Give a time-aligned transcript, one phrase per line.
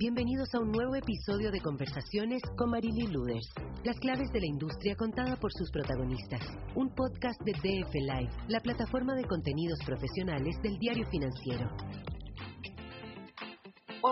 [0.00, 3.50] Bienvenidos a un nuevo episodio de Conversaciones con Marily Luders.
[3.84, 6.40] Las claves de la industria contada por sus protagonistas.
[6.74, 11.68] Un podcast de DF Live, la plataforma de contenidos profesionales del diario financiero.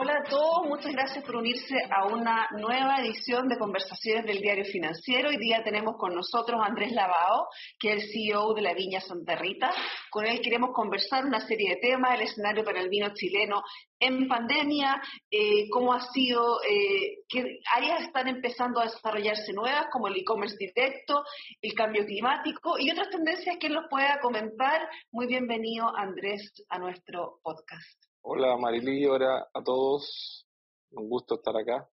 [0.00, 4.64] Hola a todos, muchas gracias por unirse a una nueva edición de Conversaciones del Diario
[4.64, 5.28] Financiero.
[5.28, 7.48] Hoy día tenemos con nosotros a Andrés Lavao,
[7.80, 9.72] que es el CEO de la Viña Santa Rita.
[10.08, 13.60] Con él queremos conversar una serie de temas, el escenario para el vino chileno
[13.98, 15.02] en pandemia,
[15.32, 20.56] eh, cómo ha sido, eh, qué áreas están empezando a desarrollarse nuevas, como el e-commerce
[20.60, 21.24] directo,
[21.60, 24.88] el cambio climático y otras tendencias que él nos pueda comentar.
[25.10, 28.07] Muy bienvenido, Andrés, a nuestro podcast.
[28.30, 30.46] Hola Marilí, hola a todos.
[30.90, 31.88] Un gusto estar acá.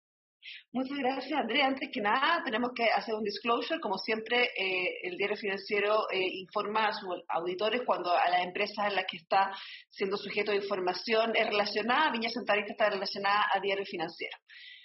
[0.71, 1.67] Muchas gracias, Andrea.
[1.67, 3.81] Antes que nada, tenemos que hacer un disclosure.
[3.81, 8.87] Como siempre, eh, el diario financiero eh, informa a sus auditores cuando a las empresas
[8.87, 9.51] en las que está
[9.91, 12.13] siendo sujeto de información es relacionada.
[12.13, 14.39] Viña Santarista está relacionada a diario financiero.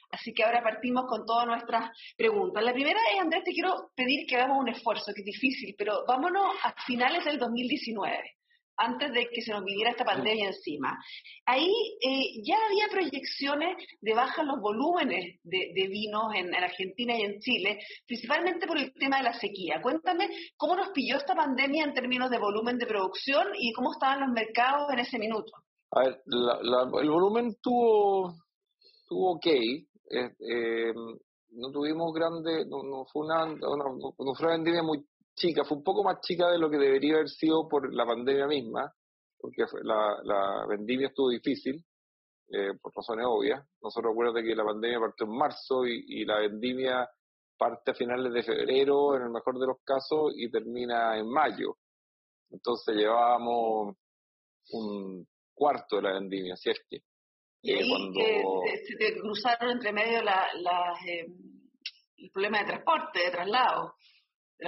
[0.10, 2.64] Así que ahora partimos con todas nuestras preguntas.
[2.64, 6.06] La primera es, Andrés, te quiero pedir que hagamos un esfuerzo, que es difícil, pero
[6.08, 8.36] vámonos a finales del 2019
[8.78, 10.98] antes de que se nos viniera esta pandemia encima.
[11.46, 17.22] Ahí eh, ya había proyecciones de baja en los volúmenes de, vinos en, Argentina y
[17.22, 19.82] en Chile, principalmente por el tema de la sequía.
[19.82, 24.22] Cuéntame cómo nos pilló esta pandemia en términos de volumen de producción y cómo estaban
[24.22, 25.52] los mercados en ese minuto.
[25.92, 28.34] A ver, el volumen tuvo,
[29.08, 29.48] tuvo ok.
[29.48, 30.94] Eh, eh,
[31.52, 36.04] no tuvimos grande, no, fue una, no, fue una vendimia muy chica, fue un poco
[36.04, 38.92] más chica de lo que debería haber sido por la pandemia misma,
[39.38, 41.84] porque la, la vendimia estuvo difícil,
[42.50, 43.66] eh, por razones obvias.
[43.82, 47.10] Nosotros recuerda que la pandemia partió en marzo y, la vendimia
[47.58, 51.78] parte a finales de febrero, en el mejor de los casos, y termina en mayo.
[52.52, 53.96] Entonces llevábamos
[54.72, 57.00] un cuarto de la vendimia, si es que.
[57.62, 58.22] Y ahí cuando...
[58.86, 60.48] se te cruzaron entre medio la,
[61.08, 61.26] eh,
[62.18, 63.96] el problema de transporte, de traslado.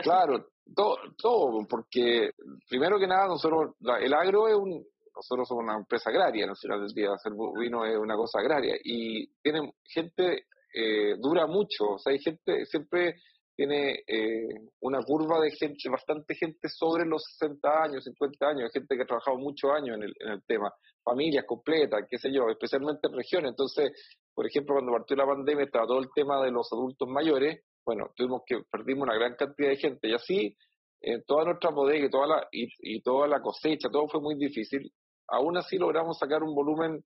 [0.01, 2.31] Claro, todo, todo, porque
[2.69, 6.81] primero que nada, nosotros, el agro es un, nosotros somos una empresa agraria, al final
[6.81, 11.99] del día, hacer vino es una cosa agraria, y tiene gente, eh, dura mucho, o
[11.99, 13.15] sea, hay gente, siempre
[13.55, 14.47] tiene eh,
[14.81, 19.07] una curva de gente, bastante gente sobre los 60 años, 50 años, gente que ha
[19.07, 20.71] trabajado muchos años en el, en el tema,
[21.03, 23.49] familias completas, qué sé yo, especialmente en regiones.
[23.49, 23.91] Entonces,
[24.35, 28.11] por ejemplo, cuando partió la pandemia estaba todo el tema de los adultos mayores, bueno,
[28.17, 30.57] tuvimos que, perdimos una gran cantidad de gente y así
[30.99, 34.91] en toda nuestra bodega y toda, la, y, toda la cosecha, todo fue muy difícil.
[35.29, 37.01] Aún así logramos sacar un volumen,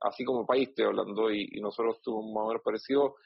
[0.00, 3.16] así como país estoy hablando, y, nosotros tuvimos más o parecido,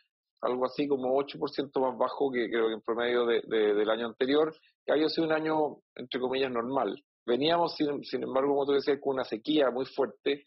[0.40, 4.56] algo así como 8% más bajo que creo que en promedio de, del año anterior,
[4.86, 7.04] que había sido un año, entre comillas, normal.
[7.26, 10.46] Veníamos, sin, sin embargo, como tú decías, con una sequía muy fuerte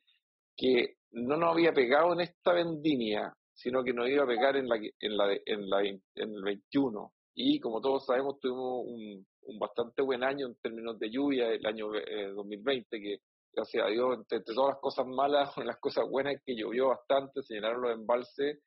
[0.56, 4.70] que no nos había pegado en esta vendimia sino que nos iba a pegar en,
[4.70, 7.12] la, en, la, en, la, en el 21.
[7.34, 11.66] Y como todos sabemos, tuvimos un, un bastante buen año en términos de lluvia el
[11.66, 11.88] año
[12.36, 13.18] 2020, eh, que
[13.54, 17.56] gracias a Dios, entre, todas las cosas malas, las cosas buenas que llovió bastante, se
[17.56, 18.60] llenaron los embalses,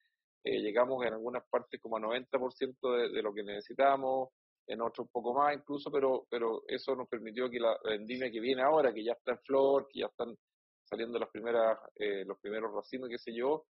[0.42, 4.30] eh, llegamos en algunas partes como a 90% de, de lo que necesitábamos,
[4.66, 8.40] en otros un poco más incluso, pero, pero eso nos permitió que la vendimia que
[8.40, 10.36] viene ahora, que ya está en flor, que ya están
[10.84, 13.66] saliendo las primeras, eh, los primeros racimos, qué sé yo,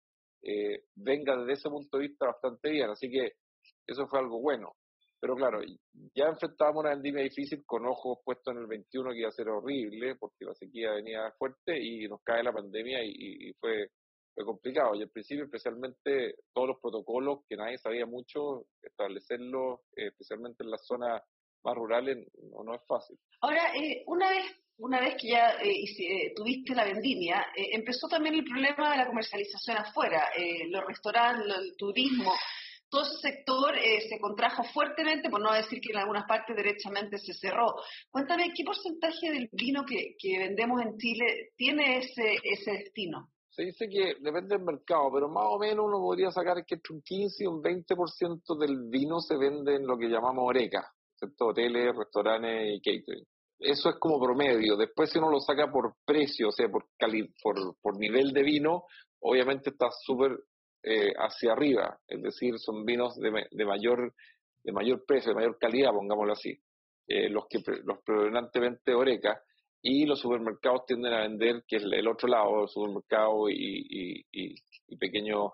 [0.47, 2.89] eh, venga desde ese punto de vista bastante bien.
[2.91, 3.33] Así que
[3.85, 4.77] eso fue algo bueno.
[5.19, 5.61] Pero claro,
[6.15, 9.49] ya enfrentábamos una vendimia difícil con ojos puestos en el 21 que iba a ser
[9.49, 13.89] horrible porque la sequía venía fuerte y nos cae la pandemia y, fue,
[14.35, 14.95] fue complicado.
[14.95, 20.71] Y al principio especialmente todos los protocolos que nadie sabía mucho, establecerlos, eh, especialmente en
[20.71, 21.23] las zonas
[21.65, 22.19] más rurales,
[22.53, 23.19] no, no es fácil.
[23.41, 24.45] Ahora, eh, una vez
[24.79, 28.99] una vez que ya eh, eh, tuviste la vendimia, eh, empezó también el problema de
[28.99, 30.23] la comercialización afuera,
[30.69, 32.33] los restaurantes, el turismo,
[32.89, 33.75] todo ese sector
[34.09, 37.75] se contrajo fuertemente, por no decir que en algunas partes derechamente se cerró.
[38.11, 43.31] Cuéntame, ¿qué porcentaje del vino que, vendemos en Chile tiene ese, ese destino?
[43.51, 46.95] Se dice que depende del mercado, pero más o menos uno podría sacar que entre
[46.95, 50.93] un 15 y un 20% del vino se vende en lo que llamamos oreca,
[51.41, 53.27] hoteles, restaurantes y catering
[53.59, 54.77] eso es como promedio.
[54.77, 56.87] Después, si uno lo saca por precio, o sea, por,
[57.43, 58.85] por, por nivel de vino,
[59.21, 60.39] obviamente está súper
[60.83, 61.99] eh, hacia arriba.
[62.07, 64.15] Es decir, son vinos de, de, mayor,
[64.63, 66.59] de mayor precio, de mayor calidad, pongámoslo así.
[67.09, 69.41] Eh, los que los predominantemente Oreca.
[69.83, 74.55] Y los supermercados tienden a vender, que es el otro lado, el supermercado y, y,
[74.89, 75.53] y, pequeños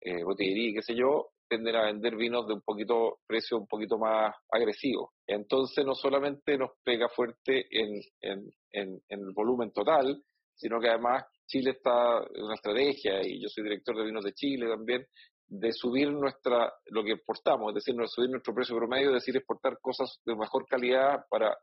[0.00, 3.98] eh, botillería, qué sé yo, tienden a vender vinos de un poquito, precio un poquito
[3.98, 5.12] más agresivo.
[5.26, 10.22] Entonces no solamente nos pega fuerte en, en, en, el volumen total,
[10.54, 14.32] sino que además Chile está en una estrategia, y yo soy director de vinos de
[14.32, 15.06] Chile también,
[15.46, 19.78] de subir nuestra lo que exportamos, es decir, subir nuestro precio promedio, es decir, exportar
[19.80, 21.54] cosas de mejor calidad para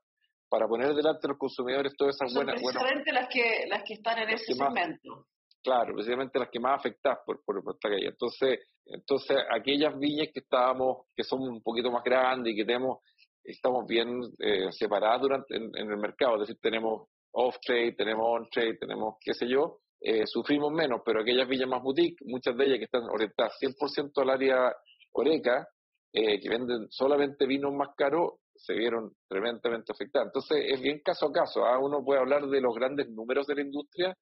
[0.52, 2.56] para poner delante a los consumidores todas esas buenas...
[2.56, 5.26] Precisamente las, que, las que están en ese segmento.
[5.64, 8.08] Claro, precisamente las que más afectadas por, por, esta calle.
[8.08, 13.00] Entonces, entonces, aquellas viñas que estábamos, que son un poquito más grandes y que tenemos,
[13.44, 19.16] estamos bien eh, separadas durante, en, el mercado, es decir, tenemos off-trade, tenemos on-trade, tenemos
[19.22, 22.86] qué sé yo, eh, sufrimos menos, pero aquellas villas más boutique, muchas de ellas que
[22.86, 24.76] están orientadas 100% al área
[25.14, 25.68] oreca,
[26.12, 30.28] eh, que venden solamente vinos más caros, se vieron tremendamente afectadas.
[30.28, 31.66] Entonces, es bien caso a caso.
[31.66, 31.80] ¿ah?
[31.80, 34.16] Uno puede hablar de los grandes números de la industria,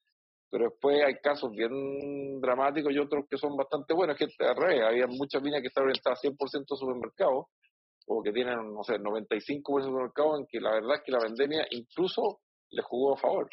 [0.50, 4.18] pero después hay casos bien dramáticos y otros que son bastante buenos.
[4.18, 7.46] Que al revés, había muchas viñas que están orientadas 100% a supermercados,
[8.08, 11.20] o que tienen, no sé, 95% de supermercados, en que la verdad es que la
[11.20, 12.40] pandemia incluso
[12.72, 13.50] les jugó a favor.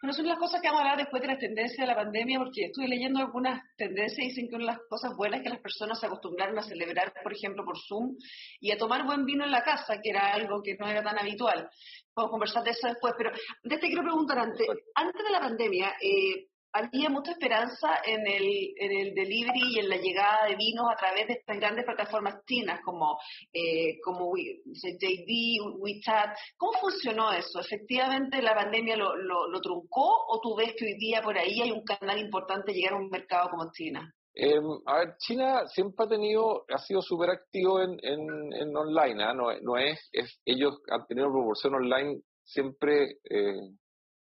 [0.00, 2.38] Bueno, son las cosas que vamos a hablar después de las tendencias de la pandemia,
[2.38, 5.50] porque estuve leyendo algunas tendencias y dicen que una de las cosas buenas es que
[5.50, 8.16] las personas se acostumbraron a celebrar, por ejemplo, por Zoom
[8.60, 11.18] y a tomar buen vino en la casa, que era algo que no era tan
[11.18, 11.68] habitual.
[12.14, 13.30] Podemos conversar de eso después, pero
[13.62, 18.74] de este quiero preguntar antes, antes de la pandemia, eh, había mucha esperanza en el,
[18.76, 22.44] en el delivery y en la llegada de vinos a través de estas grandes plataformas
[22.46, 23.18] chinas como,
[23.52, 26.36] eh, como JD, WeChat.
[26.56, 27.60] ¿Cómo funcionó eso?
[27.60, 31.70] ¿Efectivamente la pandemia lo, lo, truncó o tú ves que hoy día por ahí hay
[31.70, 34.14] un canal importante llegar a un mercado como China?
[34.34, 39.34] Eh, a ver, China siempre ha tenido, ha sido súper activo en, en, online, ¿ah?
[39.34, 43.60] no, no es, es, ellos han tenido proporción online siempre eh,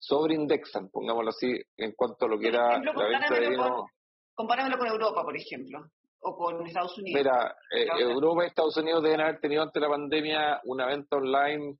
[0.01, 3.85] sobreindexan, pongámoslo así, en cuanto a lo que era la venta de vino.
[4.33, 5.79] comparámoslo con Europa, por ejemplo,
[6.21, 7.21] o con Estados Unidos.
[7.21, 11.77] Mira, eh, Europa y Estados Unidos deben haber tenido ante la pandemia una venta online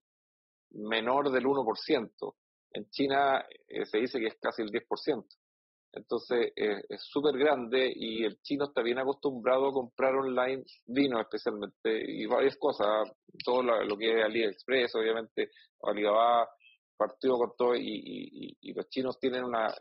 [0.74, 2.36] menor del 1%.
[2.74, 5.26] En China eh, se dice que es casi el 10%.
[5.94, 11.20] Entonces eh, es súper grande y el chino está bien acostumbrado a comprar online vino
[11.20, 13.12] especialmente y varias cosas,
[13.44, 15.50] todo lo, que es AliExpress, obviamente,
[15.84, 16.48] Alibaba,
[17.02, 19.74] partido con todo y, los chinos tienen una...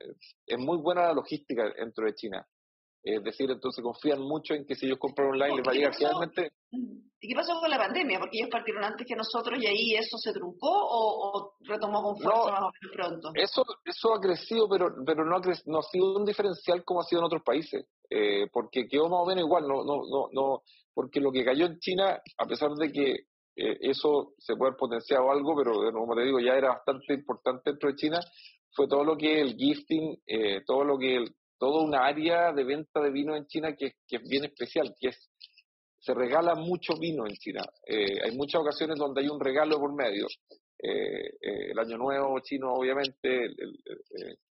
[0.46, 2.46] Es muy buena la logística dentro de China.
[3.02, 5.94] Es decir, entonces confían mucho en que si ellos compran online les va a llegar
[5.98, 6.52] realmente...
[7.22, 8.18] ¿Y qué pasó con la pandemia?
[8.18, 12.50] Porque ellos partieron antes que nosotros y ahí eso se truncó o, retomó con fuerza
[12.50, 13.30] más o menos pronto.
[13.34, 17.04] Eso, eso ha crecido, pero, pero no, ha no ha sido un diferencial como ha
[17.04, 17.86] sido en otros países.
[18.08, 20.62] Eh, porque quedó más o menos igual, no, no, no, no,
[20.94, 24.78] porque lo que cayó en China, a pesar de que eh, eso se puede haber
[24.78, 28.20] potenciado algo, pero como te digo, ya era bastante importante dentro de China,
[28.72, 32.64] fue todo lo que el gifting, eh, todo lo que el, toda una área de
[32.64, 35.30] venta de vino en China que, que es bien especial, que es
[35.98, 37.60] se regala mucho vino en China.
[37.86, 40.26] Eh, hay muchas ocasiones donde hay un regalo por medio.
[40.78, 43.50] el Año Nuevo chino, obviamente.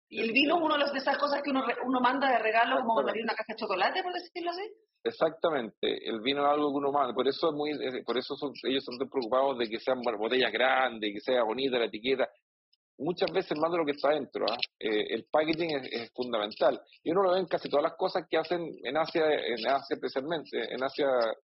[0.08, 2.96] ¿Y el vino es una de esas cosas que uno, uno manda de regalo, como
[2.96, 4.62] mandaría una caja de chocolate, por decirlo así?
[5.06, 8.52] Exactamente, el vino es algo que uno manda, por eso es muy, por eso son,
[8.64, 12.28] ellos son preocupados de que sean botellas grandes, que sea bonita la etiqueta.
[12.98, 14.56] Muchas veces más de lo que está dentro, ¿ah?
[14.80, 16.80] eh, el packaging es, fundamental.
[17.04, 19.94] Y uno lo ve en casi todas las cosas que hacen en Asia, en Asia
[19.94, 21.06] especialmente, en Asia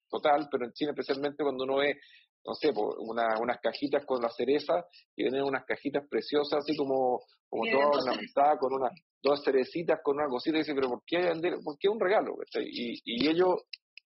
[0.10, 2.00] total, pero en China especialmente cuando uno ve,
[2.46, 4.86] no sé, una, unas cajitas con la cereza
[5.16, 8.90] y vienen unas cajitas preciosas, así como, como toda ornamentada con una
[9.24, 11.32] dos cerecitas con una cosita y dice, pero ¿por qué,
[11.64, 12.36] por qué un regalo?
[12.60, 13.64] Y, y ellos,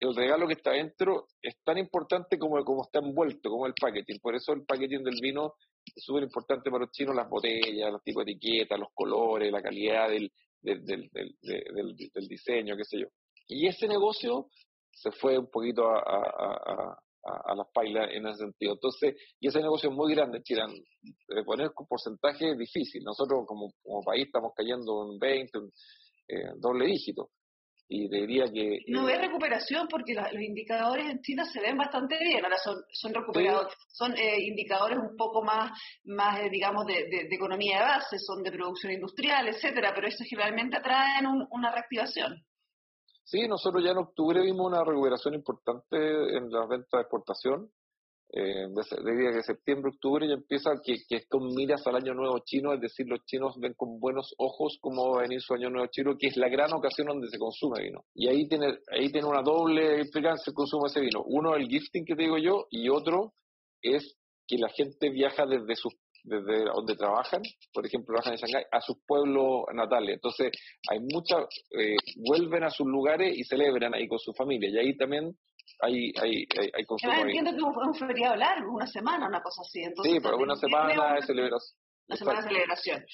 [0.01, 4.21] el regalo que está dentro es tan importante como, como está envuelto, como el packaging.
[4.21, 5.55] Por eso el packaging del vino
[5.85, 9.63] es súper importante para los chinos, las botellas, los tipos de etiquetas, los colores, la
[9.63, 10.31] calidad del,
[10.61, 13.07] del, del, del, del, diseño, qué sé yo.
[13.49, 14.49] Y ese negocio
[14.93, 17.03] se fue un poquito a, a,
[17.55, 18.75] las pailas en ese sentido.
[18.75, 20.39] Entonces, y ese negocio es muy grande.
[20.39, 23.03] Eh, poner un porcentaje es difícil.
[23.05, 25.73] Nosotros como, como país estamos cayendo en 20, un,
[26.29, 27.31] eh, doble dígito.
[27.91, 28.81] Y diría que...
[28.89, 32.45] No ve recuperación porque los indicadores en China se ven bastante bien.
[32.45, 35.71] Ahora son, son recuperados, son eh, indicadores un poco más,
[36.05, 40.77] más digamos, de, de, economía de base, son de producción industrial, etcétera, pero eso generalmente
[40.77, 42.45] atraen una reactivación.
[43.31, 47.71] Sí, nosotros ya en octubre vimos una recuperación importante en las ventas de exportación.
[48.31, 48.69] Eh,
[49.05, 52.81] diría que septiembre, octubre ya empieza que, que con miras al año nuevo chino, es
[52.81, 56.17] decir, los chinos ven con buenos ojos cómo va a venir su año nuevo chino,
[56.19, 58.07] que es la gran ocasión donde se consume vino.
[58.15, 61.23] Y ahí tiene, ahí tiene una doble implicancia el consumo de ese vino.
[61.27, 63.35] Uno, el gifting que te digo yo, y otro
[63.83, 64.17] es
[64.47, 65.93] que la gente viaja desde sus
[66.29, 67.43] desde donde trabajan,
[67.73, 70.15] por ejemplo, trabajan en Shanghái, a sus pueblos natales.
[70.15, 70.53] Entonces,
[70.91, 71.45] hay muchas,
[71.79, 74.71] eh, vuelven a sus lugares y celebran ahí con su familia.
[74.71, 75.35] Y ahí también
[75.81, 77.13] hay, hay, hay, hay consumo.
[77.13, 79.83] entiendo que es un feriado largo, una semana, una cosa así.
[79.83, 81.79] Entonces, sí, pero una semana de celebración.
[82.09, 83.05] Una semana de celebración.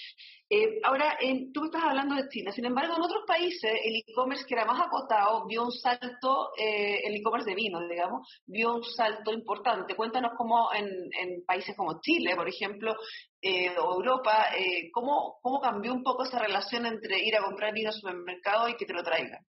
[0.51, 1.17] Eh, ahora,
[1.53, 4.65] tú me estás hablando de China, sin embargo, en otros países el e-commerce que era
[4.65, 9.97] más acotado vio un salto, eh, el e-commerce de vino, digamos, vio un salto importante.
[9.97, 12.95] Cuéntanos cómo en, países como Chile, por ejemplo,
[13.41, 14.47] eh, o Europa,
[14.93, 18.77] cómo, cómo cambió un poco esa relación entre ir a comprar vino al supermercado y
[18.77, 19.45] que te lo traigan.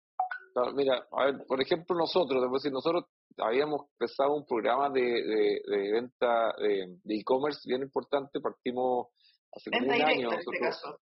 [0.74, 3.04] Mira, a ver, por ejemplo, nosotros, debo decir, nosotros
[3.38, 9.08] habíamos empezado un programa de, de, venta de e-commerce bien importante, partimos
[9.52, 10.32] hace como un año.
[10.32, 11.00] Este nosotros,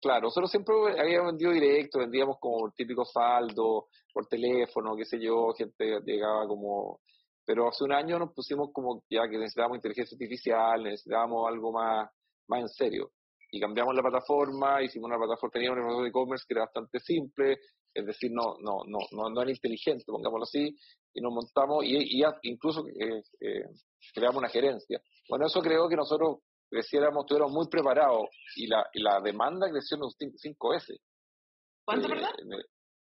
[0.00, 5.18] Claro, nosotros siempre habíamos vendido directo, vendíamos como el típico saldo, por teléfono, qué sé
[5.20, 7.00] yo, gente llegaba como...
[7.44, 12.08] Pero hace un año nos pusimos como ya que necesitábamos inteligencia artificial, necesitábamos algo más,
[12.46, 13.10] más en serio.
[13.50, 17.58] Y cambiamos la plataforma, hicimos una plataforma, teníamos un de e-commerce que era bastante simple,
[17.92, 20.76] es decir, no, no, no, no, no era inteligente, pongámoslo así,
[21.14, 23.64] y nos montamos y, incluso eh, eh,
[24.14, 25.00] creamos una gerencia.
[25.28, 26.38] Bueno, eso creo que nosotros
[26.68, 30.98] creciéramos, estuviéramos muy preparados y la, la demanda creció en un 5 veces.
[31.84, 32.30] ¿Cuánto, verdad?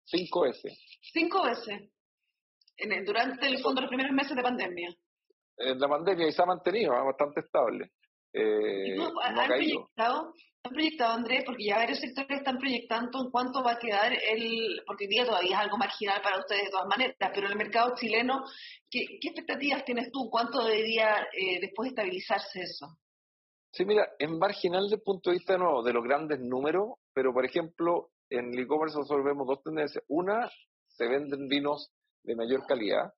[0.04, 0.78] 5 veces.
[1.12, 1.90] 5 veces.
[3.06, 4.94] durante el fondo los primeros meses de pandemia.
[5.56, 7.92] En la pandemia y se ha mantenido, bastante estable.
[8.32, 11.44] Eh, no, ¿Han, proyectado, ¿Han proyectado, Andrés?
[11.46, 15.24] Porque ya varios sectores están proyectando en cuánto va a quedar el, porque hoy día
[15.24, 18.44] todavía es algo marginal para ustedes de todas maneras, pero en el mercado chileno,
[18.90, 20.28] ¿qué, qué expectativas tienes tú?
[20.30, 22.98] ¿Cuánto debería eh, después estabilizarse eso?
[23.74, 27.44] Sí, mira, es marginal desde el punto de vista de los grandes números, pero por
[27.44, 30.04] ejemplo, en el e-commerce nosotros vemos dos tendencias.
[30.06, 30.48] Una,
[30.86, 31.90] se venden vinos
[32.22, 33.12] de mayor calidad.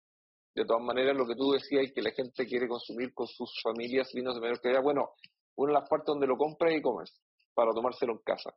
[0.54, 4.10] De todas maneras, lo que tú decías, que la gente quiere consumir con sus familias
[4.14, 4.82] vinos de mayor calidad.
[4.82, 5.10] Bueno,
[5.56, 7.12] una de las partes donde lo compra es e-commerce,
[7.52, 8.54] para tomárselo en casa.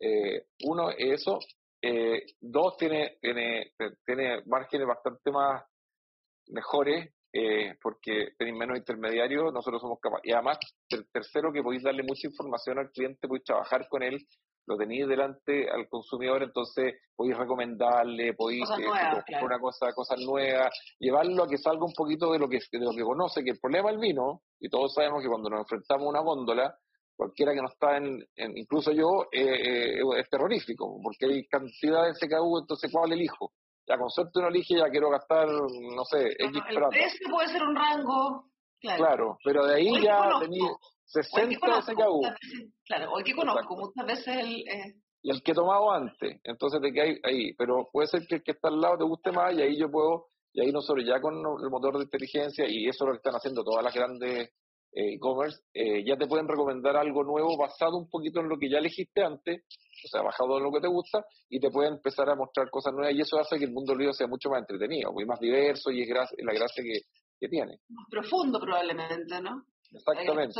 [0.00, 1.38] Eh, uno es eso.
[1.80, 3.72] Eh, dos, tiene, tiene,
[4.04, 5.62] tiene márgenes bastante más
[6.48, 10.28] mejores eh, porque tenéis menos intermediarios, nosotros somos capaces.
[10.28, 10.58] Y además,
[10.88, 14.26] el tercero, que podéis darle mucha información al cliente, podéis trabajar con él,
[14.66, 20.70] lo tenéis delante al consumidor, entonces podéis recomendarle, podéis cosas eh, una cosa, cosas nuevas,
[20.98, 23.58] llevarlo a que salga un poquito de lo que de lo que conoce, que el
[23.58, 26.74] problema del vino, y todos sabemos que cuando nos enfrentamos a una góndola,
[27.16, 28.24] cualquiera que no está en,
[28.56, 33.52] incluso yo, eh, eh, es terrorífico, porque hay cantidad de SKU, entonces ¿cuál elijo?
[33.90, 37.62] Ya con suerte uno elige, ya quiero gastar, no sé, X El precio puede ser
[37.62, 38.44] un rango,
[38.80, 39.36] claro.
[39.44, 40.70] pero de ahí ya tenía
[41.06, 42.22] 60 SKU.
[42.84, 44.68] Claro, o el que conozco, muchas veces el...
[44.68, 44.94] Eh...
[45.22, 48.36] Y el que he tomado antes, entonces de que hay ahí, pero puede ser que
[48.36, 51.04] el que está al lado te guste más y ahí yo puedo, y ahí nosotros
[51.04, 53.92] ya con el motor de inteligencia, y eso es lo que están haciendo todas las
[53.92, 54.48] grandes
[54.92, 58.70] eh, e-commerce, eh, ya te pueden recomendar algo nuevo basado un poquito en lo que
[58.70, 59.64] ya elegiste antes
[60.04, 62.92] o sea, bajado en lo que te gusta y te puede empezar a mostrar cosas
[62.92, 66.02] nuevas y eso hace que el mundo sea mucho más entretenido, muy más diverso y
[66.02, 67.00] es la gracia que,
[67.38, 67.78] que tiene.
[67.88, 69.64] Más profundo probablemente, ¿no?
[69.92, 70.54] Exactamente.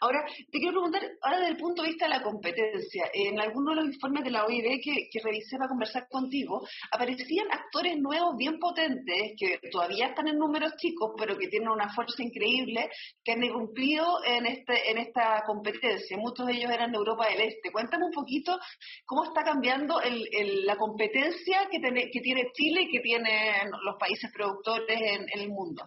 [0.00, 3.74] Ahora, te quiero preguntar, ahora desde el punto de vista de la competencia, en algunos
[3.74, 8.36] de los informes de la OID que, que revisé para conversar contigo, aparecían actores nuevos
[8.36, 12.88] bien potentes, que todavía están en números chicos, pero que tienen una fuerza increíble,
[13.24, 16.16] que han irrumpido en, este, en esta competencia.
[16.16, 17.72] Muchos de ellos eran de Europa del Este.
[17.72, 18.58] Cuéntame un poquito
[19.04, 24.30] cómo está cambiando el, la competencia que, que tiene Chile y que tienen los países
[24.32, 25.82] productores en el mundo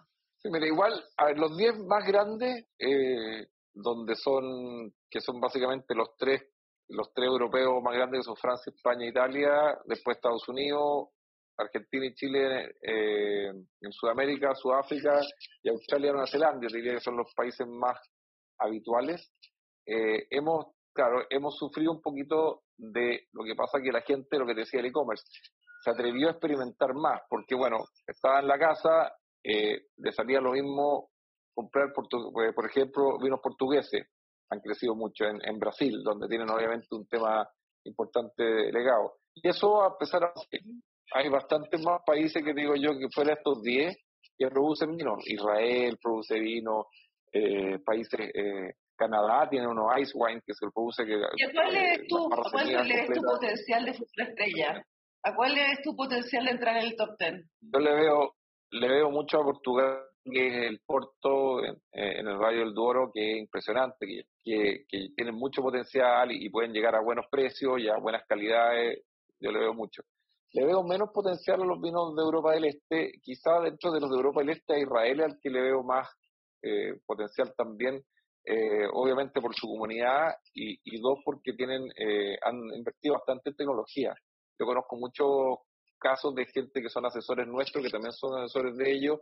[0.52, 6.16] mira, igual, a ver, los 10 más grandes, eh, donde son, que son básicamente los
[6.18, 6.44] tres,
[6.90, 11.10] los tres europeos más grandes, que son Francia, España, Italia, después Estados Unidos,
[11.58, 15.20] Argentina y Chile eh, en Sudamérica, Sudáfrica
[15.64, 17.98] y Australia y Nueva Zelanda, diría que son los países más
[18.60, 19.32] habituales.
[19.86, 24.46] Eh, hemos, claro, hemos sufrido un poquito de lo que pasa que la gente, lo
[24.46, 25.24] que decía el e-commerce,
[25.82, 29.14] se atrevió a experimentar más, porque bueno, estaba en la casa,
[29.46, 31.10] eh, le salía lo mismo
[31.54, 34.08] comprar, eh, por ejemplo, vinos portugueses,
[34.50, 37.48] han crecido mucho en, Brasil, donde tienen obviamente un tema
[37.86, 39.14] importante legado.
[39.34, 40.22] Y eso a pesar
[40.52, 40.60] de
[41.14, 43.96] hay bastantes más países que digo yo que fuera estos 10
[44.38, 45.16] que producen vino.
[45.26, 46.88] Israel produce vino,
[47.32, 51.14] eh, países, eh, Canadá tiene unos ice wine que se produce que...
[51.14, 54.86] ¿Y a cuál le ves tu, tu potencial de futura estrella?
[55.24, 57.34] ¿A cuál le ves tu potencial de entrar en el top 10?
[57.74, 58.36] Yo le veo
[58.80, 63.34] le veo mucho a Portugal, que es el puerto en, el Valle del Duero, que
[63.34, 64.06] es impresionante,
[64.44, 69.04] que, que, tienen mucho potencial y, pueden llegar a buenos precios y a buenas calidades.
[69.40, 70.04] Yo le veo mucho.
[70.54, 74.10] Le veo menos potencial a los vinos de Europa del Este, quizá dentro de los
[74.10, 76.08] de Europa del Este a Israel, al que le veo más
[76.62, 78.04] eh, potencial también,
[78.46, 83.56] eh, obviamente por su comunidad y, y dos porque tienen eh, han invertido bastante en
[83.56, 84.16] tecnología.
[84.58, 85.58] Yo conozco muchos
[86.06, 89.20] casos de gente que son asesores nuestros, que también son asesores de ellos,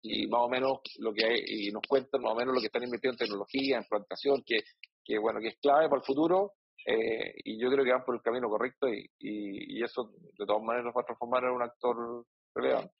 [0.00, 2.68] y más o menos lo que hay, y nos cuentan más o menos lo que
[2.68, 4.60] están invirtiendo en tecnología, en plantación, que,
[5.04, 6.52] que bueno, que es clave para el futuro,
[6.86, 10.62] eh, y yo creo que van por el camino correcto y, y, eso de todas
[10.62, 12.94] maneras nos va a transformar en un actor relevante.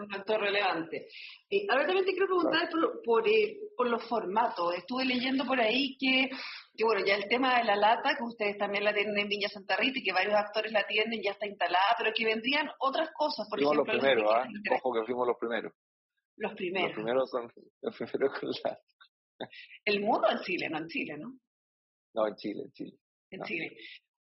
[0.00, 1.08] Un actor relevante.
[1.50, 4.74] Eh, ahora también te quiero preguntar por, por, eh, por, los formatos.
[4.74, 6.30] Estuve leyendo por ahí que,
[6.76, 9.48] que, bueno, ya el tema de la lata, que ustedes también la tienen en Viña
[9.48, 13.10] Santa Rita y que varios actores la tienen, ya está instalada, pero que vendrían otras
[13.16, 13.84] cosas, por ejemplo.
[13.84, 14.48] Los primeros, ¿ah?
[14.72, 15.72] Ojo que fuimos los primeros.
[16.36, 16.88] Los primeros.
[16.88, 17.52] Los primeros son
[17.82, 18.78] los primeros con la...
[19.84, 21.34] El mundo en Chile, no en Chile, ¿no?
[22.14, 22.98] No, en Chile, en Chile.
[23.30, 23.76] En Chile.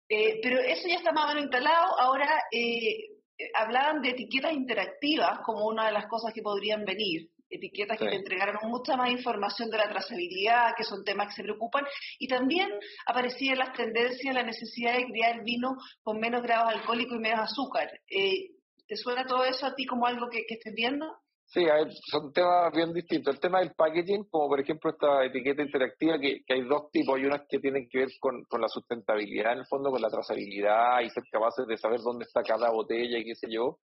[0.09, 1.99] Eh, pero eso ya está más o menos instalado.
[1.99, 3.18] Ahora, eh,
[3.53, 7.29] hablaban de etiquetas interactivas como una de las cosas que podrían venir.
[7.49, 11.43] Etiquetas que te entregaron mucha más información de la trazabilidad, que son temas que se
[11.43, 11.83] preocupan.
[12.19, 12.69] Y también
[13.07, 17.39] aparecían las tendencias, la necesidad de criar el vino con menos grados alcohólicos y menos
[17.39, 17.89] azúcar.
[18.07, 18.51] Eh,
[18.87, 21.05] ¿Te suena todo eso a ti como algo que, que estés viendo?
[21.51, 21.65] Sí,
[22.11, 23.33] son temas bien distintos.
[23.33, 27.17] El tema del packaging, como por ejemplo esta etiqueta interactiva, que, hay dos tipos.
[27.17, 31.01] Hay unas que tienen que ver con, la sustentabilidad, en el fondo, con la trazabilidad
[31.01, 33.79] y ser capaces de saber dónde está cada botella y qué sé yo.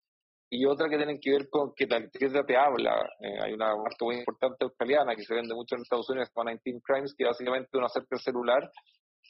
[0.50, 2.96] Y otra que tienen que ver con que la etiqueta te habla.
[3.22, 6.34] Eh, hay una marca muy importante australiana que se vende mucho en Estados Unidos, que
[6.34, 8.70] se llama 19 Crimes, que básicamente uno acerca el celular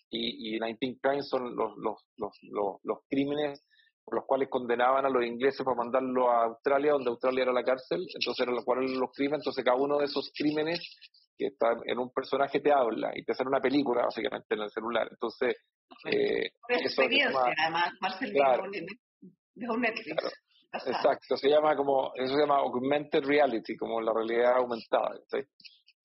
[0.10, 3.63] y, y 19 Crimes son los, los, los, los, los crímenes
[4.03, 7.63] por los cuales condenaban a los ingleses para mandarlo a Australia, donde Australia era la
[7.63, 10.79] cárcel, entonces eran los cuales los crímenes, entonces cada uno de esos crímenes
[11.38, 14.69] que está en un personaje te habla y te hace una película básicamente en el
[14.69, 15.07] celular.
[15.10, 15.55] Entonces,
[16.05, 20.15] eh, experiencia, además, Marcel claro, de un Netflix.
[20.88, 25.12] Exacto, se llama como, eso se llama augmented reality, como la realidad aumentada.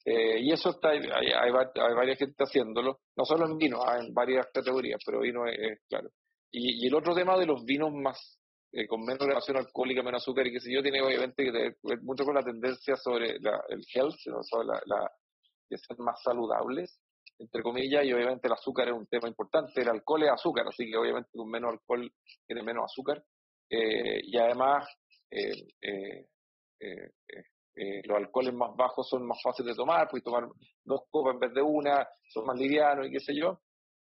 [0.05, 1.51] Eh, y eso está, hay, hay,
[1.95, 6.09] varias gente haciéndolo, no solo en vino, hay en varias categorías, pero vino es claro.
[6.51, 8.39] Y, el otro tema de los vinos más
[8.73, 12.03] eh, con menos relación alcohólica, menos azúcar y qué sé yo, tiene obviamente que ver
[12.03, 15.11] mucho con la tendencia sobre el health, sobre la, la,
[15.71, 17.01] de ser más saludables,
[17.39, 20.91] entre comillas, y obviamente el azúcar es un tema importante, el alcohol es azúcar, así
[20.91, 22.13] que obviamente con menos alcohol
[22.47, 23.25] tiene menos azúcar,
[23.71, 24.87] eh, y además
[25.31, 25.53] eh,
[28.05, 30.49] los alcoholes más bajos son más fáciles de tomar, puedes tomar
[30.85, 33.61] dos copas en vez de una, son más livianos y qué sé yo,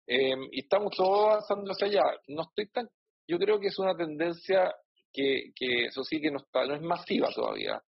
[0.08, 2.04] eh, y estamos todos avanzando hacia allá.
[2.28, 2.90] No estoy tan,
[3.28, 4.74] yo creo que es una tendencia
[5.12, 7.82] que, que eso sí que no está, no es masiva todavía.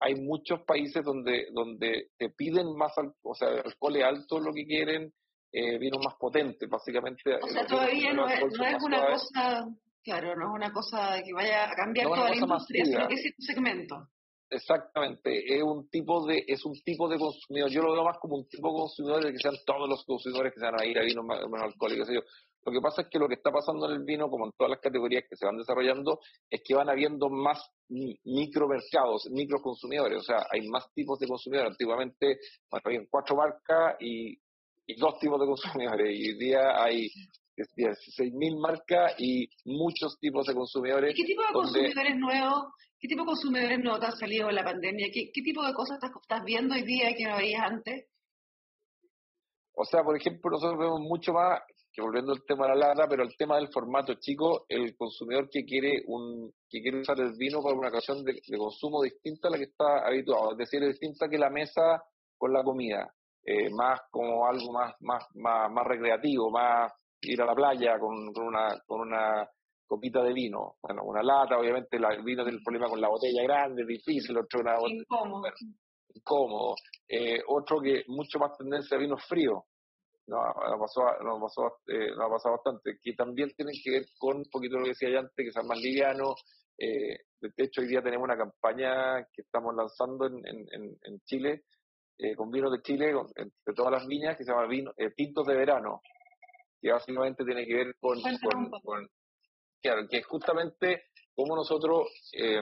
[0.00, 5.12] Hay muchos países donde, donde te piden más, o sea, alcohol alto lo que quieren,
[5.52, 7.36] eh, vinos más potentes, básicamente.
[7.42, 9.66] O sea, todavía no es, no es una cosa,
[10.02, 13.34] claro, no es una cosa que vaya a cambiar toda la industria, sino que es
[13.38, 14.08] un segmento.
[14.48, 17.68] Exactamente, es un tipo de es un tipo de consumidor.
[17.68, 20.54] Yo lo veo más como un tipo de consumidor de que sean todos los consumidores
[20.54, 22.08] que se van a ir a vinos menos alcohólicos.
[22.08, 24.70] Lo que pasa es que lo que está pasando en el vino, como en todas
[24.70, 30.18] las categorías que se van desarrollando, es que van habiendo más micromercados, microconsumidores.
[30.18, 31.72] O sea, hay más tipos de consumidores.
[31.72, 32.38] Antiguamente
[32.70, 34.38] bueno, había cuatro marcas y,
[34.86, 36.16] y dos tipos de consumidores.
[36.16, 37.08] Y hoy día hay
[37.56, 41.12] 16.000 marcas y muchos tipos de consumidores.
[41.12, 42.66] ¿Y qué tipo de consumidores nuevos
[42.98, 45.08] ¿Qué tipo de consumidores no te han salido en la pandemia?
[45.12, 48.08] ¿Qué, tipo de cosas estás, viendo hoy día que no veías antes?
[49.74, 51.60] O sea, por ejemplo, nosotros vemos mucho más,
[51.92, 55.50] que volviendo al tema de la lata, pero el tema del formato chico, el consumidor
[55.50, 59.50] que quiere un que quiere usar el vino para una ocasión de, consumo distinta a
[59.50, 62.02] la que está habituado, es decir, distinta que la mesa
[62.38, 63.14] con la comida,
[63.44, 66.90] eh, más como algo más, más, más, más recreativo, más
[67.22, 69.48] ir a la playa con, con una, con una
[69.86, 70.76] copita de vino.
[70.82, 74.60] Bueno, una lata, obviamente el vino tiene el problema con la botella grande, difícil, otro
[74.60, 75.42] una incómodo.
[76.14, 76.74] incómodo.
[77.08, 79.62] Eh, otro que mucho más tendencia a vinos fríos.
[80.28, 84.06] No, nos pasó, nos pasó, eh, nos ha pasado bastante, que también tienen que ver
[84.18, 86.34] con un poquito lo que decía antes, que sean más livianos.
[86.76, 91.62] Eh, de hecho, hoy día tenemos una campaña que estamos lanzando en, en, en Chile,
[92.18, 95.46] eh, con vinos de Chile, de todas las viñas, que se llama vino, eh, Tintos
[95.46, 96.00] de Verano,
[96.86, 98.20] que básicamente tiene que ver con,
[98.80, 99.08] con,
[99.82, 102.60] Claro, que justamente como nosotros eh,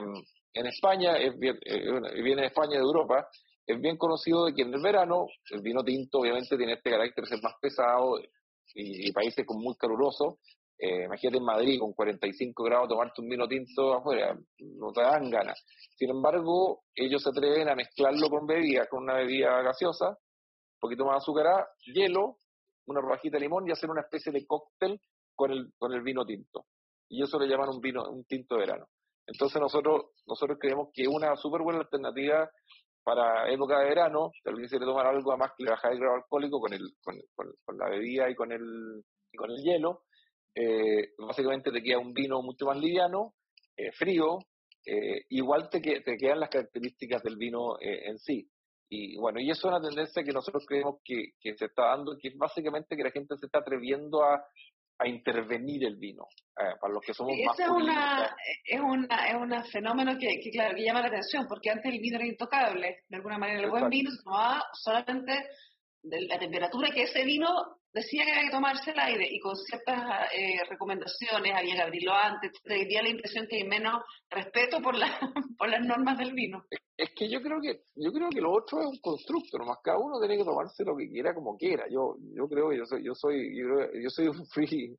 [0.53, 3.27] en España, es bien, eh, viene de España de Europa,
[3.67, 7.23] es bien conocido de que en el verano el vino tinto obviamente tiene este carácter
[7.23, 8.19] de ser más pesado
[8.73, 10.39] y, países con muy caluroso.
[10.77, 15.29] Eh, imagínate en Madrid con 45 grados tomarte un vino tinto afuera, no te dan
[15.29, 15.63] ganas.
[15.95, 21.05] Sin embargo, ellos se atreven a mezclarlo con bebidas, con una bebida gaseosa, un poquito
[21.05, 22.37] más azucarada, hielo,
[22.87, 24.99] una rojita de limón y hacer una especie de cóctel
[25.35, 26.65] con el, con el vino tinto
[27.09, 28.87] y eso le llaman un vino, un tinto de verano.
[29.27, 32.49] Entonces nosotros, nosotros creemos que una súper buena alternativa
[33.03, 36.15] para época de verano, si alguien quiere tomar algo más que le baja el grado
[36.15, 39.03] alcohólico con, el, con, con, la bebida y con el,
[39.37, 40.03] con el hielo,
[40.55, 43.33] eh, básicamente te queda un vino mucho más liviano,
[43.77, 44.39] eh, frío,
[44.85, 48.47] eh, igual te, te quedan las características del vino en sí.
[48.89, 52.17] Y bueno, y eso es una tendencia que nosotros creemos que, que se está dando,
[52.17, 54.45] que es básicamente que la gente se está atreviendo a,
[54.99, 59.35] a intervenir el vino, eh, para los que somos más es una, es una es
[59.35, 63.03] un fenómeno que, que, claro, que llama la atención, porque antes el vino era intocable,
[63.09, 65.33] de alguna manera el buen vino se tomaba solamente
[66.01, 67.47] de la temperatura que ese vino
[67.95, 69.97] decía que había que tomarse el aire y con ciertas
[70.33, 75.07] eh, recomendaciones, había que abrirlo antes, te la impresión que hay menos respeto por, la,
[75.57, 76.65] por las normas del vino.
[76.97, 79.97] Es que yo creo que yo creo que lo otro es un constructo, nomás cada
[79.97, 81.85] uno tiene que tomarse lo que quiera como quiera.
[81.89, 83.57] Yo yo creo que yo soy yo soy
[84.03, 84.95] yo, soy un free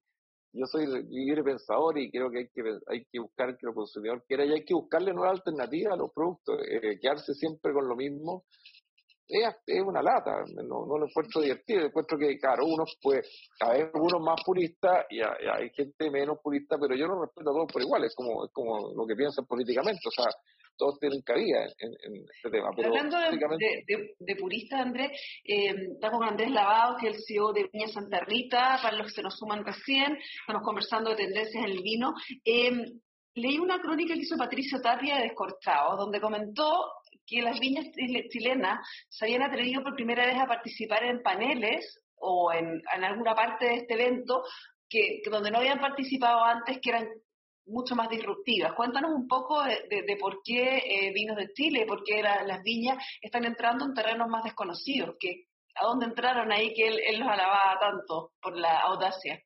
[0.53, 4.25] yo soy libre pensador y creo que hay que hay que buscar que el consumidor
[4.27, 7.97] quiera y hay que buscarle nuevas alternativas a los productos, eh, quedarse siempre con lo
[7.97, 8.45] mismo
[9.29, 13.29] es, una lata, no, no lo encuentro divertido, encuentro que, claro, uno pues,
[13.61, 17.73] hay algunos más puristas y hay, gente menos purista, pero yo no respeto a todos
[17.73, 20.27] por igual, es como, es como lo que piensan políticamente, o sea,
[20.79, 22.69] todos tienen cabida en, este tema.
[22.77, 25.11] Pero Hablando de, purista, Andrés,
[25.45, 29.07] eh, está con Andrés Lavado, que es el CEO de Viña Santa Rita, para los
[29.07, 32.13] que se nos suman recién, estamos conversando de tendencias en el vino.
[32.45, 32.71] Eh,
[33.37, 36.71] leí una crónica que hizo Patricio Tapia de Descorchado, donde comentó
[37.27, 37.87] que las viñas
[38.31, 43.67] chilenas se habían atrevido por primera vez a participar en paneles o en, alguna parte
[43.67, 44.43] de este evento
[44.89, 47.09] que, donde no habían participado antes, que eran
[47.67, 48.73] mucho más disruptivas.
[48.75, 53.45] Cuéntanos un poco de, por qué eh, Vinos de Chile, por qué las viñas están
[53.45, 58.33] entrando en terrenos más desconocidos, que a dónde entraron ahí que él, los alababa tanto
[58.41, 59.43] por la audacia.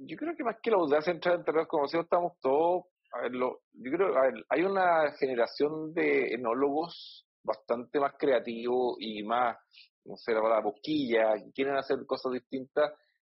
[0.00, 3.32] Yo creo que más que la audacia entrar en terrenos desconocidos, estamos todos a ver,
[3.32, 4.14] lo, yo creo,
[4.48, 9.56] hay una generación de enólogos bastante más creativos y más,
[10.04, 12.92] no sé, la boquilla, que quieren hacer cosas distintas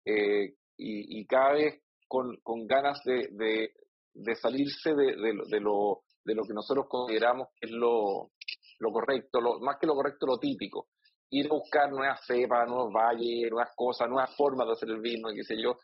[0.04, 3.72] eh, y, y, cada vez con, con ganas de,
[4.12, 8.32] de, salirse de, de, de, lo, de lo que nosotros consideramos que es lo,
[8.80, 10.88] lo correcto, lo, más que lo correcto, lo típico.
[11.30, 15.28] Ir a buscar nuevas cepas, nuevos valles, nuevas cosas, nuevas formas de hacer el vino,
[15.34, 15.78] qué sé yo.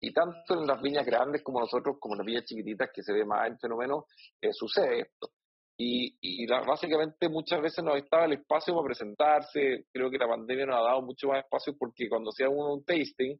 [0.00, 3.12] Y tanto en las viñas grandes como nosotros, como en las viñas chiquititas, que se
[3.12, 4.06] ve más el fenómeno,
[4.40, 5.30] eh, sucede esto.
[5.76, 9.86] Y, y básicamente muchas veces no estaba el espacio para presentarse.
[9.92, 12.84] Creo que la pandemia nos ha dado mucho más espacio porque cuando hacía uno un
[12.84, 13.36] tasting,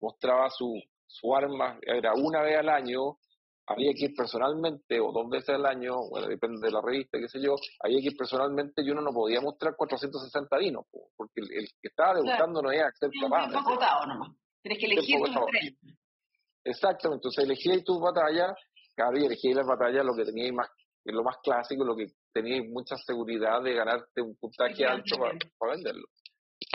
[0.00, 3.16] mostraba su, su arma, era una vez al año,
[3.72, 7.28] había que ir personalmente o dos veces al año, bueno, depende de la revista, qué
[7.28, 10.84] sé yo, había que ir personalmente y uno no podía mostrar 460 vinos,
[11.16, 13.48] porque el, que estaba debutando no iba a ser capaz.
[14.06, 14.30] nomás.
[14.62, 15.74] Tienes que elegir tres.
[16.64, 18.52] Exactamente, entonces elegí tus batallas,
[18.94, 20.68] cada día elegí las batallas, lo que teníais más,
[21.04, 26.06] lo más clásico, lo que teníais mucha seguridad de ganarte un puntaje alto para, venderlo.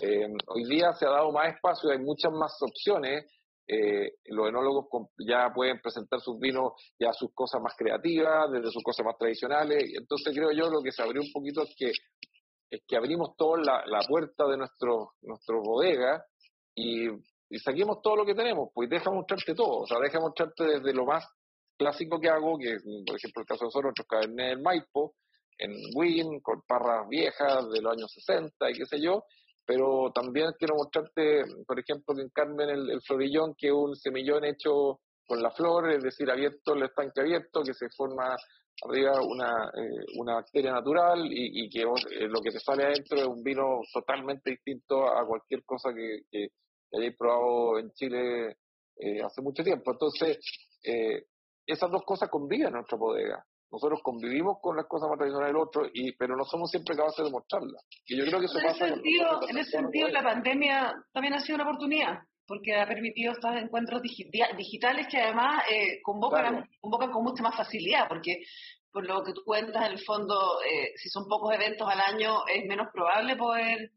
[0.01, 3.25] Eh, hoy día se ha dado más espacio, hay muchas más opciones,
[3.67, 8.83] eh, los enólogos ya pueden presentar sus vinos, ya sus cosas más creativas, desde sus
[8.83, 11.91] cosas más tradicionales, entonces creo yo lo que se abrió un poquito es que
[12.69, 16.21] es que abrimos toda la, la, puerta de nuestro, nuestro bodega
[16.75, 17.07] y
[17.59, 21.05] saquemos todo lo que tenemos, pues deja mostrarte todo, o sea, deja mostrarte desde lo
[21.05, 21.25] más
[21.77, 25.15] clásico que hago, que por ejemplo el caso de nosotros, nuestros cabernet del Maipo,
[25.59, 29.23] en Win, con parras viejas de los años 60 y qué sé yo,
[29.67, 34.45] pero también quiero mostrarte, por ejemplo, que en Carmen el, florillón, que es un semillón
[34.45, 38.33] hecho con la flor, es decir, abierto, el estanque abierto, que se forma
[38.85, 43.17] arriba una, eh, una bacteria natural y, y que eh, lo que te sale adentro
[43.17, 46.47] es un vino totalmente distinto a cualquier cosa que, que
[46.93, 48.57] hayáis probado en Chile
[48.99, 49.91] eh, hace mucho tiempo.
[49.91, 50.39] Entonces,
[50.83, 51.25] eh,
[51.65, 53.45] esas dos cosas conviven en nuestra bodega.
[53.71, 57.25] Nosotros convivimos con las cosas más tradicionales del otro, y, pero no somos siempre capaces
[57.25, 57.85] de mostrarlas.
[58.05, 58.85] Y yo creo que eso en pasa.
[58.85, 63.33] Ese sentido, en ese sentido, la pandemia también ha sido una oportunidad, porque ha permitido
[63.33, 68.41] estos encuentros digitales que además eh, convocan, convocan con mucha más facilidad, porque
[68.91, 72.47] por lo que tú cuentas, en el fondo, eh, si son pocos eventos al año,
[72.47, 73.91] es menos probable poder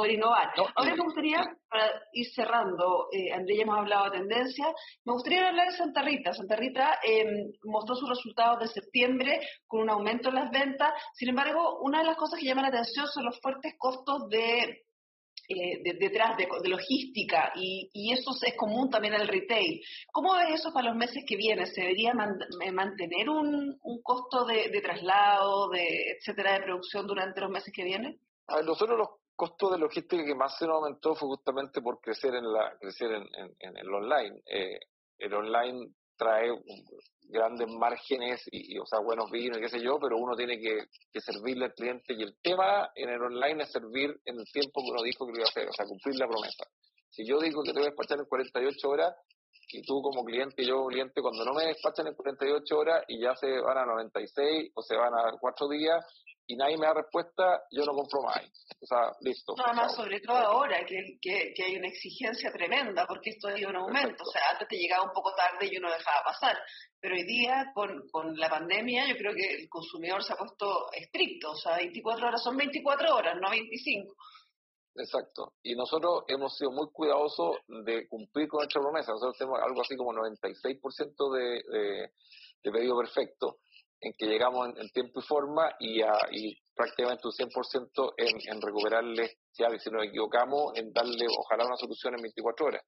[0.00, 0.50] poder innovar.
[0.74, 4.66] Ahora me gustaría, para ir cerrando, eh, André, ya hemos hablado de tendencia,
[5.04, 6.32] me gustaría hablar de Santa Rita.
[6.32, 10.90] Santa Rita em, mostró sus resultados de septiembre con un aumento en las ventas.
[11.12, 14.84] Sin embargo, una de las cosas que llama la atención son los fuertes costos de
[15.48, 19.82] eh, detrás de, logística y, eso es común también en el retail.
[20.12, 21.66] ¿Cómo ves eso para los meses que vienen?
[21.66, 22.12] ¿Se debería
[22.64, 28.18] eh, mantener un, costo de, traslado, de etcétera, de producción durante los meses que vienen?
[28.64, 29.08] nosotros los
[29.40, 33.10] costo de logística que más se nos aumentó fue justamente por crecer en la crecer
[33.10, 33.26] en,
[33.58, 34.42] en, el online.
[34.44, 34.78] Eh,
[35.16, 36.50] el online trae
[37.22, 40.84] grandes márgenes y, o sea, buenos vinos y qué sé yo, pero uno tiene que,
[41.10, 44.82] que, servirle al cliente y el tema en el online es servir en el tiempo
[44.82, 46.64] que uno dijo que lo iba a hacer, o sea, cumplir la promesa.
[47.08, 49.14] Si yo digo que te voy a despachar en 48 horas,
[49.72, 53.04] y tú como cliente y yo como cliente, cuando no me despachan en 48 horas
[53.08, 56.04] y ya se van a 96 o se van a 4 días
[56.50, 58.42] y nadie me da respuesta, yo no compro más.
[58.82, 59.54] O sea, listo.
[59.56, 63.64] No, más sobre todo ahora, que, que, que, hay una exigencia tremenda, porque esto hay
[63.64, 64.24] un aumento.
[64.24, 66.58] O sea, antes te llegaba un poco tarde y uno dejaba pasar.
[66.98, 70.90] Pero hoy día, con, con la pandemia, yo creo que el consumidor se ha puesto
[70.92, 71.52] estricto.
[71.52, 74.12] O sea, 24 horas son 24 horas, no 25.
[74.96, 75.52] Exacto.
[75.62, 79.12] Y nosotros hemos sido muy cuidadosos de cumplir con nuestra promesa.
[79.12, 82.10] Nosotros tenemos algo así como 96% de, de,
[82.64, 83.58] de pedido perfecto,
[84.00, 88.62] en que llegamos en, tiempo y forma y, a, y prácticamente un 100% en, en
[88.62, 92.82] recuperarle, si, si nos equivocamos, en darle ojalá una solución en 24 horas.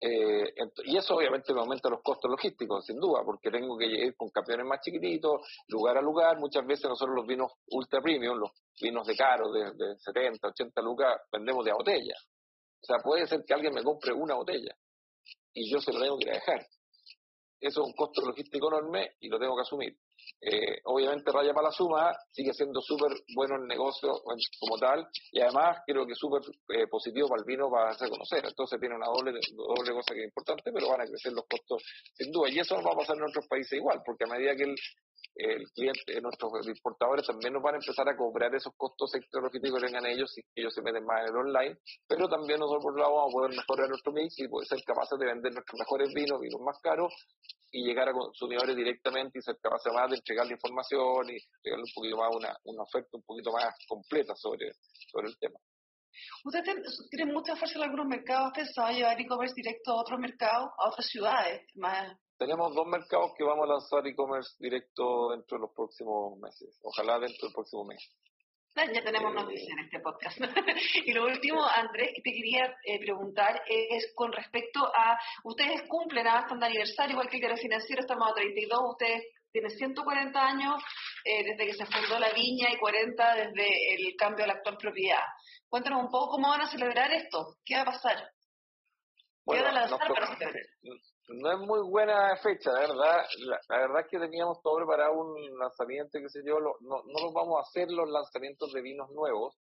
[0.00, 0.52] Eh,
[0.84, 4.28] y eso obviamente me aumenta los costos logísticos, sin duda, porque tengo que ir con
[4.28, 6.38] camiones más chiquititos, lugar a lugar.
[6.38, 8.50] Muchas veces nosotros los vinos ultra premium, los
[8.82, 12.14] vinos de caro, de, de 70, 80 lucas, vendemos de a botella.
[12.82, 14.74] O sea, puede ser que alguien me compre una botella
[15.54, 16.66] y yo se lo tengo que ir a dejar.
[17.60, 19.96] Eso es un costo logístico enorme y lo tengo que asumir.
[20.40, 24.22] Eh, obviamente raya para la suma, sigue siendo súper bueno el negocio
[24.60, 28.44] como tal y además creo que súper eh, positivo para el vino para hacer conocer.
[28.44, 31.82] Entonces tiene una doble, doble cosa que es importante, pero van a crecer los costos
[32.14, 32.48] sin duda.
[32.50, 34.76] Y eso va a pasar en otros países igual, porque a medida que el,
[35.36, 39.86] el cliente, nuestros importadores también nos van a empezar a cobrar esos costos tecnológicos que
[39.86, 43.14] tengan ellos si ellos se meten más en el online, pero también nosotros por lado
[43.14, 46.40] vamos a poder mejorar nuestro mix y poder ser capaces de vender nuestros mejores vinos,
[46.40, 47.12] vinos más caros
[47.72, 51.84] y llegar a consumidores directamente y ser capaces más de entregar la información y entregarle
[51.84, 54.72] un poquito más una, una oferta un poquito más completa sobre,
[55.10, 55.58] sobre el tema.
[56.44, 58.52] ¿Ustedes tienen mucha fuerza en algunos mercados?
[58.54, 61.62] ¿Pensaba llevar e-commerce directo a otros mercados, a otras ciudades?
[61.74, 66.78] Más tenemos dos mercados que vamos a lanzar e-commerce directo dentro de los próximos meses.
[66.82, 68.12] Ojalá dentro del próximo mes.
[68.76, 70.38] Ya tenemos noticias en este podcast.
[71.06, 76.26] y lo último, Andrés, que te quería eh, preguntar es con respecto a, ustedes cumplen
[76.26, 79.22] hasta un aniversario, igual que el financiero, estamos a 32, ustedes
[79.54, 80.82] tienen 140 años
[81.24, 84.76] eh, desde que se fundó la viña y 40 desde el cambio de la actual
[84.76, 85.22] propiedad.
[85.68, 88.16] Cuéntanos un poco cómo van a celebrar esto, qué va a pasar.
[89.46, 90.56] ¿Qué van a para celebrar?
[91.28, 93.24] no es muy buena fecha, la verdad.
[93.68, 97.32] La, verdad es que teníamos todo preparado un lanzamiento, qué sé yo, no, no nos
[97.32, 99.56] vamos a hacer los lanzamientos de vinos nuevos.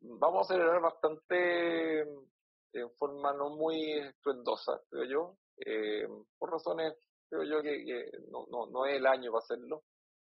[0.00, 5.34] Vamos a celebrar bastante en forma no muy estruendosa, creo yo,
[5.66, 6.06] eh,
[6.38, 6.94] por razones,
[7.28, 9.82] creo yo, que, no, no, no es el año para hacerlo.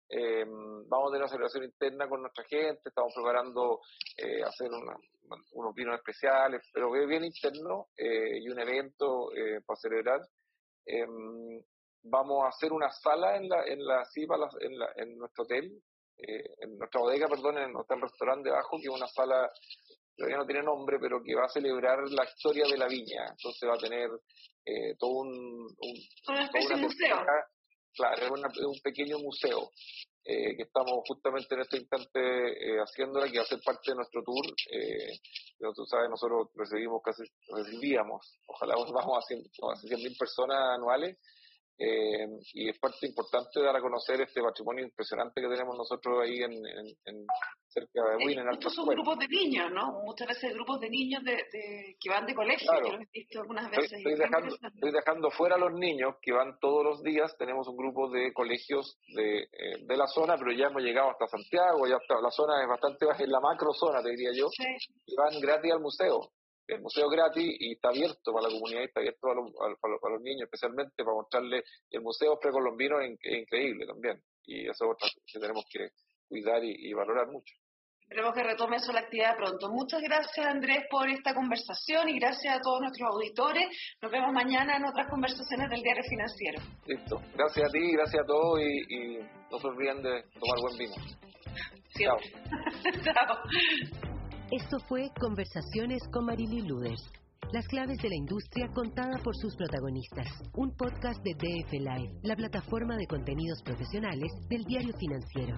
[0.10, 3.80] Eh, vamos a tener una celebración interna con nuestra gente, estamos preparando
[4.18, 4.70] eh, hacer
[5.54, 10.22] unos vinos especiales, pero bien interno eh, y un evento eh, para celebrar.
[10.86, 11.62] Em,
[12.04, 14.04] vamos a hacer una sala en la, en la
[14.60, 15.82] en, la, en nuestro hotel,
[16.18, 19.50] eh, en nuestra bodega, perdón, en nuestro restaurante debajo, que es una sala
[20.16, 23.26] todavía no tiene nombre, pero que va a celebrar la historia de la viña.
[23.30, 24.10] Entonces va a tener
[24.66, 25.30] eh, todo un...
[25.30, 25.94] un
[26.28, 27.26] una especie de museo.
[27.96, 29.70] Claro, es, un pequeño museo
[30.26, 33.96] eh, que estamos justamente en este instante eh, haciéndola, que va a ser parte de
[33.96, 34.46] nuestro tour.
[34.72, 35.20] Eh,
[35.76, 37.24] tú sabes, nosotros recibimos casi,
[37.54, 41.18] recibíamos, ojalá vamos a 100.000 personas anuales
[41.78, 46.38] eh, y es parte importante dar a conocer este patrimonio impresionante que tenemos nosotros ahí
[46.38, 47.26] en, en,
[47.68, 50.04] cerca de Wien, en Alto Estos son grupos de niños, ¿no?
[50.06, 51.36] Muchas veces grupos de niños de,
[52.00, 53.94] que van de colegio, que los he visto algunas veces.
[53.94, 57.36] Estoy, dejando, estoy, dejando, fuera a los niños que van todos los días.
[57.38, 61.26] Tenemos un grupo de colegios de, eh, de la zona, pero ya hemos llegado hasta
[61.26, 64.48] Santiago, ya hasta la zona es bastante baja, en la macro zona, te diría yo,
[65.08, 66.30] y van gratis al museo
[66.68, 70.44] el museo gratis y está abierto para la comunidad, está abierto a los, los, niños,
[70.44, 74.22] especialmente para mostrarles el museo precolombino es, increíble también.
[74.46, 75.90] Y eso es otra que tenemos que
[76.28, 77.54] cuidar y, valorar mucho.
[78.02, 79.70] Esperemos que retome eso la actividad pronto.
[79.72, 83.66] Muchas gracias, Andrés, por esta conversación y gracias a todos nuestros auditores.
[84.02, 86.62] Nos vemos mañana en otras conversaciones del Diario Financiero.
[86.86, 87.22] Listo.
[87.34, 90.96] Gracias a ti, gracias a todos y, no se olviden de tomar buen vino.
[91.98, 92.18] Chao.
[93.04, 94.13] Chao.
[94.62, 97.02] Esto fue Conversaciones con Marily Luders.
[97.52, 100.28] Las claves de la industria contada por sus protagonistas.
[100.54, 105.58] Un podcast de DF Live, la plataforma de contenidos profesionales del diario financiero.